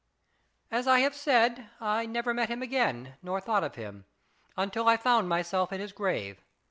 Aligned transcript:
As 0.71 0.87
I 0.87 1.01
have 1.01 1.13
said, 1.13 1.69
I 1.79 2.07
never 2.07 2.33
met 2.33 2.49
him 2.49 2.63
again, 2.63 3.17
nor 3.21 3.39
thought 3.39 3.63
of 3.63 3.75
him, 3.75 4.05
until 4.57 4.87
I 4.89 4.97
found 4.97 5.29
myself 5.29 5.71
at 5.71 5.79
his 5.79 5.91
grave. 5.93 6.43